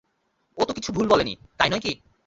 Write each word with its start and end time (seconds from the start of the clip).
ও 0.57 0.61
তো 0.65 0.71
ভুল 0.71 0.75
কিছু 0.77 0.91
বলেনি, 1.07 1.33
তাই 1.57 1.69
নয় 1.69 1.79
কি? 1.79 1.93